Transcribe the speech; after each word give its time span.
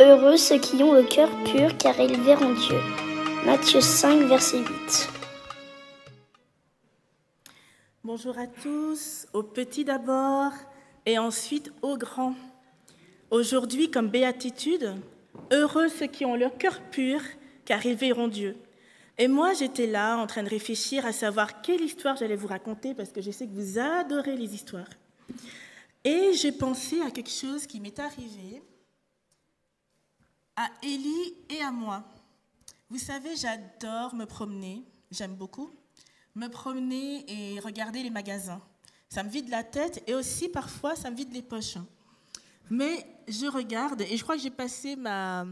Heureux 0.00 0.36
ceux 0.36 0.58
qui 0.58 0.82
ont 0.84 0.92
le 0.92 1.02
cœur 1.02 1.28
pur, 1.44 1.76
car 1.76 1.98
ils 1.98 2.20
verront 2.20 2.54
Dieu. 2.54 2.78
Matthieu 3.44 3.80
5, 3.80 4.28
verset 4.28 4.58
8. 4.58 5.08
Bonjour 8.04 8.38
à 8.38 8.46
tous, 8.46 9.26
aux 9.32 9.42
petits 9.42 9.84
d'abord 9.84 10.52
et 11.04 11.18
ensuite 11.18 11.72
aux 11.82 11.96
grands. 11.96 12.36
Aujourd'hui, 13.32 13.90
comme 13.90 14.08
béatitude, 14.08 14.94
heureux 15.52 15.88
ceux 15.88 16.06
qui 16.06 16.24
ont 16.24 16.36
le 16.36 16.48
cœur 16.48 16.80
pur, 16.92 17.20
car 17.64 17.84
ils 17.84 17.96
verront 17.96 18.28
Dieu. 18.28 18.56
Et 19.18 19.26
moi, 19.26 19.52
j'étais 19.52 19.88
là 19.88 20.16
en 20.16 20.28
train 20.28 20.44
de 20.44 20.48
réfléchir 20.48 21.04
à 21.06 21.12
savoir 21.12 21.60
quelle 21.60 21.80
histoire 21.80 22.16
j'allais 22.16 22.36
vous 22.36 22.46
raconter, 22.46 22.94
parce 22.94 23.10
que 23.10 23.20
je 23.20 23.32
sais 23.32 23.46
que 23.46 23.54
vous 23.54 23.80
adorez 23.80 24.36
les 24.36 24.54
histoires. 24.54 24.88
Et 26.04 26.32
j'ai 26.34 26.52
pensé 26.52 27.00
à 27.00 27.10
quelque 27.10 27.30
chose 27.30 27.66
qui 27.66 27.80
m'est 27.80 27.98
arrivé 27.98 28.62
à 30.56 30.68
Élie 30.82 31.34
et 31.50 31.60
à 31.62 31.70
moi. 31.70 32.04
Vous 32.90 32.98
savez, 32.98 33.36
j'adore 33.36 34.14
me 34.14 34.24
promener, 34.24 34.82
j'aime 35.10 35.34
beaucoup, 35.34 35.70
me 36.34 36.48
promener 36.48 37.24
et 37.28 37.60
regarder 37.60 38.02
les 38.02 38.10
magasins. 38.10 38.62
Ça 39.08 39.22
me 39.22 39.28
vide 39.28 39.48
la 39.48 39.62
tête 39.62 40.02
et 40.06 40.14
aussi 40.14 40.48
parfois 40.48 40.96
ça 40.96 41.10
me 41.10 41.16
vide 41.16 41.32
les 41.32 41.42
poches. 41.42 41.78
Mais 42.70 43.06
je 43.26 43.46
regarde 43.46 44.02
et 44.02 44.16
je 44.16 44.22
crois 44.22 44.36
que 44.36 44.42
j'ai 44.42 44.50
passé 44.50 44.96
ma, 44.96 45.46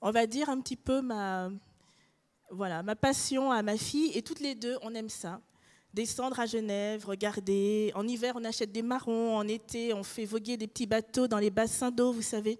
on 0.00 0.10
va 0.10 0.26
dire 0.26 0.48
un 0.48 0.60
petit 0.60 0.76
peu 0.76 1.00
ma, 1.00 1.50
voilà, 2.50 2.82
ma 2.82 2.96
passion 2.96 3.50
à 3.50 3.62
ma 3.62 3.76
fille 3.76 4.10
et 4.16 4.22
toutes 4.22 4.40
les 4.40 4.54
deux, 4.54 4.78
on 4.82 4.94
aime 4.94 5.08
ça. 5.08 5.40
Descendre 5.94 6.40
à 6.40 6.46
Genève, 6.46 7.04
regarder. 7.04 7.92
En 7.94 8.08
hiver, 8.08 8.32
on 8.36 8.44
achète 8.44 8.72
des 8.72 8.80
marrons. 8.80 9.36
En 9.36 9.46
été, 9.46 9.92
on 9.92 10.02
fait 10.02 10.24
voguer 10.24 10.56
des 10.56 10.66
petits 10.66 10.86
bateaux 10.86 11.28
dans 11.28 11.38
les 11.38 11.50
bassins 11.50 11.90
d'eau, 11.90 12.12
vous 12.12 12.22
savez. 12.22 12.58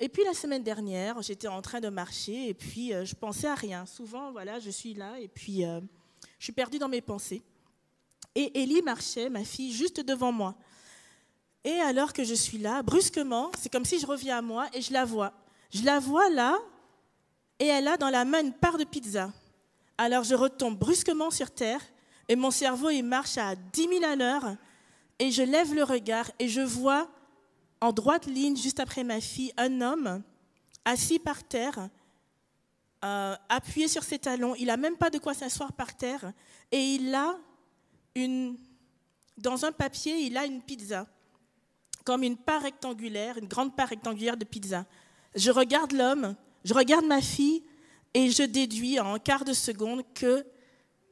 Et 0.00 0.08
puis 0.08 0.24
la 0.24 0.32
semaine 0.32 0.62
dernière, 0.62 1.20
j'étais 1.20 1.46
en 1.46 1.60
train 1.60 1.80
de 1.80 1.88
marcher 1.88 2.48
et 2.48 2.54
puis 2.54 2.94
euh, 2.94 3.04
je 3.04 3.14
pensais 3.14 3.46
à 3.46 3.54
rien. 3.54 3.84
Souvent, 3.84 4.32
voilà, 4.32 4.60
je 4.60 4.70
suis 4.70 4.94
là 4.94 5.20
et 5.20 5.28
puis 5.28 5.64
euh, 5.64 5.80
je 6.38 6.44
suis 6.44 6.52
perdue 6.52 6.78
dans 6.78 6.88
mes 6.88 7.02
pensées. 7.02 7.42
Et 8.34 8.62
Ellie 8.62 8.82
marchait, 8.82 9.28
ma 9.28 9.44
fille, 9.44 9.70
juste 9.70 10.00
devant 10.00 10.32
moi. 10.32 10.56
Et 11.64 11.78
alors 11.80 12.12
que 12.14 12.24
je 12.24 12.34
suis 12.34 12.58
là, 12.58 12.82
brusquement, 12.82 13.52
c'est 13.58 13.70
comme 13.70 13.84
si 13.84 14.00
je 14.00 14.06
reviens 14.06 14.38
à 14.38 14.42
moi 14.42 14.68
et 14.72 14.80
je 14.80 14.92
la 14.92 15.04
vois. 15.04 15.34
Je 15.70 15.82
la 15.82 16.00
vois 16.00 16.30
là 16.30 16.58
et 17.58 17.66
elle 17.66 17.88
a 17.88 17.98
dans 17.98 18.10
la 18.10 18.24
main 18.24 18.40
une 18.40 18.54
part 18.54 18.78
de 18.78 18.84
pizza. 18.84 19.30
Alors 19.96 20.24
je 20.24 20.34
retombe 20.34 20.78
brusquement 20.78 21.30
sur 21.30 21.50
terre 21.50 21.80
et 22.28 22.36
mon 22.36 22.50
cerveau 22.50 22.90
il 22.90 23.02
marche 23.02 23.38
à 23.38 23.54
10 23.54 23.88
000 24.00 24.04
à 24.04 24.16
l'heure 24.16 24.56
et 25.18 25.30
je 25.30 25.42
lève 25.42 25.74
le 25.74 25.84
regard 25.84 26.30
et 26.38 26.48
je 26.48 26.60
vois 26.60 27.08
en 27.80 27.92
droite 27.92 28.26
ligne, 28.26 28.56
juste 28.56 28.80
après 28.80 29.04
ma 29.04 29.20
fille, 29.20 29.52
un 29.56 29.80
homme 29.80 30.22
assis 30.84 31.18
par 31.18 31.44
terre, 31.44 31.90
euh, 33.04 33.36
appuyé 33.48 33.88
sur 33.88 34.02
ses 34.02 34.18
talons. 34.18 34.54
Il 34.54 34.66
n'a 34.66 34.76
même 34.76 34.96
pas 34.96 35.10
de 35.10 35.18
quoi 35.18 35.34
s'asseoir 35.34 35.72
par 35.72 35.94
terre. 35.94 36.32
Et 36.72 36.94
il 36.94 37.14
a 37.14 37.36
une, 38.14 38.56
dans 39.36 39.64
un 39.64 39.72
papier, 39.72 40.16
il 40.18 40.36
a 40.38 40.46
une 40.46 40.62
pizza, 40.62 41.06
comme 42.04 42.22
une 42.22 42.38
part 42.38 42.62
rectangulaire, 42.62 43.36
une 43.36 43.48
grande 43.48 43.76
part 43.76 43.88
rectangulaire 43.88 44.36
de 44.36 44.44
pizza. 44.44 44.86
Je 45.34 45.50
regarde 45.50 45.92
l'homme, 45.92 46.34
je 46.64 46.72
regarde 46.72 47.04
ma 47.04 47.20
fille, 47.20 47.62
et 48.14 48.30
je 48.30 48.44
déduis 48.44 48.98
en 49.00 49.14
un 49.14 49.18
quart 49.18 49.44
de 49.44 49.52
seconde 49.52 50.02
que 50.14 50.46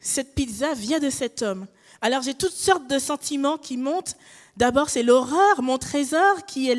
cette 0.03 0.35
pizza 0.35 0.75
vient 0.75 0.99
de 0.99 1.09
cet 1.09 1.41
homme. 1.41 1.67
Alors 2.03 2.21
j'ai 2.21 2.35
toutes 2.35 2.53
sortes 2.53 2.87
de 2.89 2.99
sentiments 2.99 3.57
qui 3.57 3.79
montent 3.79 4.17
D'abord, 4.57 4.91
c'est 4.91 5.03
l'horreur, 5.03 5.63
mon 5.63 5.79
trésor 5.79 6.45
qui 6.47 6.71
est, 6.71 6.75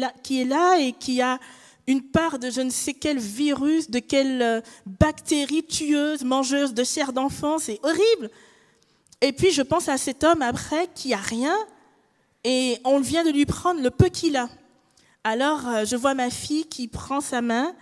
là, 0.45 0.79
et 0.79 0.91
qui 0.93 1.21
a 1.21 1.39
une 1.87 2.03
part 2.03 2.37
de 2.37 2.49
je 2.49 2.61
ne 2.61 2.69
sais 2.69 2.93
quel 2.93 3.17
virus, 3.17 3.89
de 3.89 3.99
quelle 3.99 4.41
euh, 4.41 4.61
bactérie 4.85 5.63
tueuse, 5.63 6.23
mangeuse 6.23 6.73
de 6.73 6.83
chair 6.83 7.11
d'enfant, 7.11 7.57
c'est 7.57 7.79
horrible. 7.83 8.29
Et 9.21 9.33
puis 9.33 9.51
je 9.51 9.61
pense 9.61 9.89
à 9.89 9.97
cet 9.97 10.23
homme 10.23 10.41
après 10.41 10.87
qui 10.93 11.13
a 11.13 11.17
rien 11.17 11.55
et 12.43 12.77
on 12.85 12.99
vient 12.99 13.23
de 13.23 13.31
lui 13.31 13.45
prendre 13.45 13.81
le 13.81 13.89
peu 13.89 14.07
qu'il 14.09 14.37
a. 14.37 14.49
Alors 15.23 15.67
euh, 15.67 15.83
je 15.83 15.95
vois 15.95 16.13
ma 16.13 16.29
fille 16.29 16.65
qui 16.65 16.87
prend 16.87 17.19
sa 17.19 17.41
main 17.41 17.73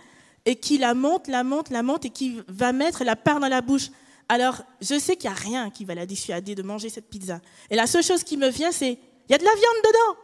et 0.46 0.56
qui 0.56 0.78
la 0.78 0.94
monte, 0.94 1.28
la 1.28 1.44
monte, 1.44 1.70
la 1.70 1.82
monte 1.84 2.06
et 2.06 2.10
qui 2.10 2.40
va 2.48 2.72
mettre 2.72 3.04
la 3.04 3.14
part 3.14 3.38
dans 3.38 3.48
la 3.48 3.60
bouche. 3.60 3.90
Alors 4.28 4.62
je 4.80 4.98
sais 4.98 5.16
qu'il 5.16 5.30
n'y 5.30 5.36
a 5.36 5.38
rien 5.38 5.70
qui 5.70 5.84
va 5.84 5.94
la 5.94 6.06
dissuader 6.06 6.54
de 6.54 6.62
manger 6.62 6.88
cette 6.88 7.08
pizza. 7.08 7.40
Et 7.70 7.76
la 7.76 7.86
seule 7.86 8.02
chose 8.02 8.24
qui 8.24 8.36
me 8.36 8.48
vient, 8.48 8.72
c'est 8.72 8.92
il 8.92 9.32
y 9.32 9.34
a 9.34 9.38
de 9.38 9.44
la 9.44 9.54
viande 9.54 9.84
dedans. 9.84 10.20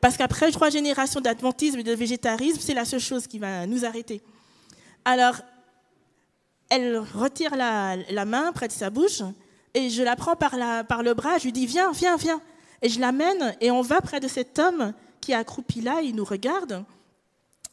Parce 0.00 0.16
qu'après 0.16 0.50
trois 0.50 0.68
générations 0.68 1.20
d'adventisme 1.20 1.78
et 1.78 1.84
de 1.84 1.92
végétarisme, 1.92 2.60
c'est 2.60 2.74
la 2.74 2.84
seule 2.84 3.00
chose 3.00 3.26
qui 3.26 3.38
va 3.38 3.66
nous 3.66 3.84
arrêter. 3.84 4.20
Alors, 5.04 5.36
elle 6.70 6.98
retire 6.98 7.54
la, 7.54 8.24
main 8.24 8.50
près 8.52 8.66
de 8.66 8.72
sa 8.72 8.90
bouche 8.90 9.22
et 9.74 9.90
je 9.90 10.02
la 10.02 10.16
prends 10.16 10.34
par, 10.34 10.56
le 10.56 11.14
bras. 11.14 11.38
Je 11.38 11.44
lui 11.44 11.52
dis 11.52 11.66
Viens, 11.66 11.92
viens, 11.92 12.16
viens. 12.16 12.40
Et 12.82 12.88
je 12.88 12.98
l'amène 12.98 13.54
et 13.60 13.70
on 13.70 13.80
va 13.80 14.00
près 14.00 14.18
de 14.18 14.26
cet 14.26 14.58
homme 14.58 14.92
qui 15.20 15.32
est 15.32 15.36
accroupi 15.36 15.80
là, 15.80 16.00
il 16.02 16.16
nous 16.16 16.24
regarde. 16.24 16.84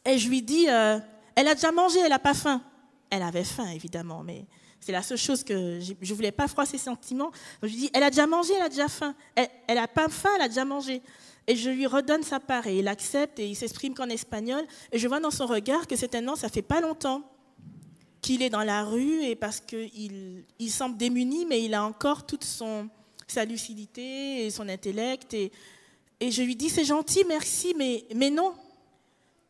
Et 0.04 0.18
je 0.18 0.28
lui 0.28 0.40
dis 0.40 0.68
euh, 0.68 0.98
Elle 1.34 1.48
a 1.48 1.54
déjà 1.54 1.72
mangé, 1.72 1.98
elle 1.98 2.10
n'a 2.10 2.18
pas 2.18 2.34
faim. 2.34 2.62
Elle 3.10 3.22
avait 3.22 3.42
faim, 3.42 3.68
évidemment, 3.70 4.22
mais 4.22 4.44
c'est 4.80 4.92
la 4.92 5.02
seule 5.02 5.18
chose 5.18 5.44
que 5.44 5.78
je 5.80 5.92
ne 5.92 6.14
voulais 6.14 6.32
pas 6.32 6.48
froisser 6.48 6.78
ses 6.78 6.84
sentiments. 6.84 7.30
je 7.62 7.68
lui 7.68 7.76
dis, 7.76 7.90
elle 7.92 8.02
a 8.02 8.10
déjà 8.10 8.26
mangé, 8.26 8.54
elle 8.56 8.62
a 8.62 8.68
déjà 8.68 8.88
faim. 8.88 9.14
Elle 9.36 9.48
n'a 9.68 9.88
pas 9.88 10.08
faim, 10.08 10.30
elle 10.36 10.42
a 10.42 10.48
déjà 10.48 10.64
mangé. 10.64 11.02
Et 11.46 11.56
je 11.56 11.70
lui 11.70 11.86
redonne 11.86 12.22
sa 12.22 12.40
part 12.40 12.66
et 12.66 12.78
il 12.78 12.88
accepte 12.88 13.38
et 13.38 13.48
il 13.48 13.56
s'exprime 13.56 13.94
qu'en 13.94 14.08
espagnol. 14.08 14.64
Et 14.92 14.98
je 14.98 15.06
vois 15.08 15.20
dans 15.20 15.30
son 15.30 15.46
regard 15.46 15.86
que 15.86 15.96
certainement, 15.96 16.36
ça 16.36 16.48
fait 16.48 16.62
pas 16.62 16.80
longtemps 16.80 17.22
qu'il 18.22 18.42
est 18.42 18.50
dans 18.50 18.62
la 18.62 18.84
rue 18.84 19.22
et 19.22 19.34
parce 19.34 19.60
qu'il 19.60 20.44
il 20.58 20.70
semble 20.70 20.96
démuni, 20.96 21.46
mais 21.46 21.62
il 21.62 21.74
a 21.74 21.84
encore 21.84 22.26
toute 22.26 22.44
son, 22.44 22.88
sa 23.26 23.44
lucidité 23.44 24.46
et 24.46 24.50
son 24.50 24.68
intellect. 24.68 25.34
Et, 25.34 25.52
et 26.20 26.30
je 26.30 26.42
lui 26.42 26.56
dis, 26.56 26.68
c'est 26.68 26.84
gentil, 26.84 27.24
merci, 27.26 27.74
mais, 27.76 28.04
mais 28.14 28.30
non. 28.30 28.54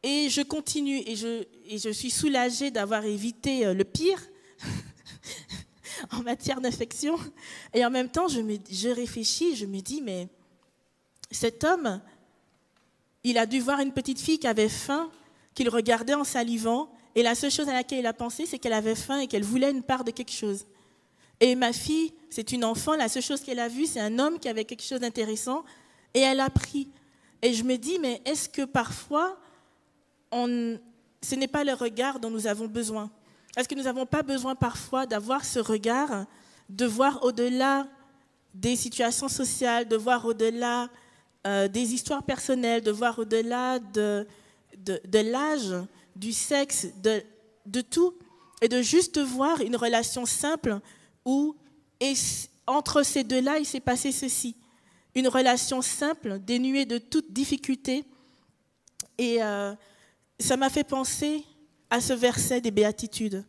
Et 0.02 0.28
je 0.30 0.40
continue 0.42 1.02
et 1.06 1.16
je, 1.16 1.44
et 1.66 1.78
je 1.78 1.90
suis 1.90 2.10
soulagée 2.10 2.70
d'avoir 2.70 3.04
évité 3.04 3.66
euh, 3.66 3.74
le 3.74 3.84
pire. 3.84 4.20
en 6.12 6.22
matière 6.22 6.60
d'affection. 6.60 7.16
Et 7.74 7.84
en 7.84 7.90
même 7.90 8.08
temps, 8.08 8.28
je, 8.28 8.88
réfléchis, 8.88 9.56
je 9.56 9.66
me 9.66 9.80
dis, 9.80 10.00
mais 10.02 10.28
cet 11.30 11.64
homme, 11.64 12.00
il 13.24 13.38
a 13.38 13.46
dû 13.46 13.60
voir 13.60 13.80
une 13.80 13.92
petite 13.92 14.20
fille 14.20 14.38
qui 14.38 14.46
avait 14.46 14.68
faim, 14.68 15.10
qu'il 15.54 15.68
regardait 15.68 16.14
en 16.14 16.24
salivant, 16.24 16.92
et 17.14 17.22
la 17.22 17.34
seule 17.34 17.50
chose 17.50 17.68
à 17.68 17.72
laquelle 17.72 17.98
il 17.98 18.06
a 18.06 18.12
pensé, 18.12 18.46
c'est 18.46 18.58
qu'elle 18.58 18.72
avait 18.72 18.94
faim 18.94 19.20
et 19.20 19.26
qu'elle 19.26 19.44
voulait 19.44 19.70
une 19.70 19.82
part 19.82 20.04
de 20.04 20.10
quelque 20.10 20.32
chose. 20.32 20.66
Et 21.40 21.54
ma 21.54 21.72
fille, 21.72 22.12
c'est 22.28 22.52
une 22.52 22.64
enfant, 22.64 22.94
la 22.94 23.08
seule 23.08 23.22
chose 23.22 23.40
qu'elle 23.40 23.58
a 23.58 23.68
vue, 23.68 23.86
c'est 23.86 24.00
un 24.00 24.18
homme 24.18 24.38
qui 24.38 24.48
avait 24.48 24.64
quelque 24.64 24.84
chose 24.84 25.00
d'intéressant, 25.00 25.64
et 26.14 26.20
elle 26.20 26.40
a 26.40 26.50
pris. 26.50 26.88
Et 27.42 27.54
je 27.54 27.64
me 27.64 27.76
dis, 27.76 27.98
mais 27.98 28.20
est-ce 28.24 28.48
que 28.48 28.62
parfois, 28.62 29.38
ce 30.32 31.34
n'est 31.34 31.48
pas 31.48 31.64
le 31.64 31.72
regard 31.72 32.20
dont 32.20 32.30
nous 32.30 32.46
avons 32.46 32.66
besoin? 32.66 33.10
Est-ce 33.56 33.68
que 33.68 33.74
nous 33.74 33.82
n'avons 33.82 34.06
pas 34.06 34.22
besoin 34.22 34.54
parfois 34.54 35.06
d'avoir 35.06 35.44
ce 35.44 35.58
regard, 35.58 36.26
de 36.68 36.86
voir 36.86 37.24
au-delà 37.24 37.86
des 38.54 38.76
situations 38.76 39.28
sociales, 39.28 39.88
de 39.88 39.96
voir 39.96 40.24
au-delà 40.24 40.88
euh, 41.46 41.68
des 41.68 41.94
histoires 41.94 42.22
personnelles, 42.22 42.82
de 42.82 42.90
voir 42.90 43.18
au-delà 43.18 43.78
de, 43.78 44.26
de, 44.76 45.18
l'âge, 45.18 45.74
du 46.16 46.32
sexe, 46.32 46.88
de, 47.02 47.22
de 47.66 47.80
tout, 47.80 48.14
et 48.62 48.68
de 48.68 48.82
juste 48.82 49.18
voir 49.18 49.60
une 49.60 49.76
relation 49.76 50.26
simple 50.26 50.80
où 51.24 51.56
et 52.00 52.14
entre 52.66 53.02
ces 53.02 53.24
deux-là, 53.24 53.58
il 53.58 53.66
s'est 53.66 53.80
passé 53.80 54.10
ceci. 54.10 54.56
Une 55.14 55.28
relation 55.28 55.82
simple, 55.82 56.38
dénuée 56.38 56.86
de 56.86 56.98
toute 56.98 57.32
difficulté. 57.32 58.04
Et 59.18 59.42
euh, 59.42 59.74
ça 60.38 60.56
m'a 60.56 60.70
fait 60.70 60.84
penser 60.84 61.44
à 61.90 62.00
ce 62.00 62.12
verset 62.12 62.60
des 62.60 62.70
béatitudes. 62.70 63.44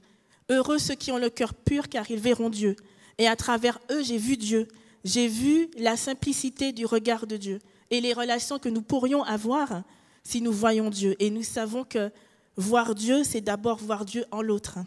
Heureux 0.49 0.79
ceux 0.79 0.95
qui 0.95 1.11
ont 1.11 1.17
le 1.17 1.29
cœur 1.29 1.53
pur 1.53 1.87
car 1.87 2.09
ils 2.09 2.19
verront 2.19 2.49
Dieu. 2.49 2.75
Et 3.17 3.27
à 3.27 3.35
travers 3.35 3.79
eux, 3.91 4.03
j'ai 4.03 4.17
vu 4.17 4.37
Dieu. 4.37 4.67
j'ai 5.03 5.27
vu 5.27 5.69
la 5.77 5.97
simplicité 5.97 6.71
du 6.73 6.85
regard 6.85 7.25
de 7.25 7.37
Dieu 7.37 7.59
et 7.89 8.01
les 8.01 8.13
relations 8.13 8.59
que 8.59 8.69
nous 8.69 8.81
pourrions 8.81 9.23
avoir 9.23 9.83
si 10.23 10.41
nous 10.41 10.51
voyons 10.51 10.89
Dieu. 10.89 11.15
Et 11.19 11.29
nous 11.29 11.43
savons 11.43 11.83
que 11.83 12.11
voir 12.55 12.95
Dieu, 12.95 13.23
c'est 13.23 13.41
d'abord 13.41 13.77
voir 13.77 14.05
Dieu 14.05 14.25
en 14.31 14.41
l'autre. 14.41 14.79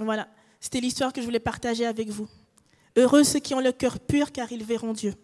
Voilà, 0.00 0.28
c'était 0.60 0.80
l'histoire 0.80 1.12
que 1.12 1.20
je 1.20 1.26
voulais 1.26 1.40
partager 1.40 1.86
avec 1.86 2.08
vous. 2.08 2.28
Heureux 2.96 3.24
ceux 3.24 3.38
qui 3.38 3.54
ont 3.54 3.60
le 3.60 3.72
cœur 3.72 3.98
pur 3.98 4.32
car 4.32 4.50
ils 4.52 4.64
verront 4.64 4.92
Dieu. 4.92 5.14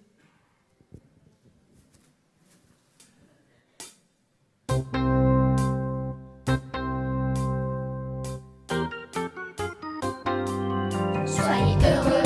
Soyez 11.87 11.99
heureux. 11.99 12.26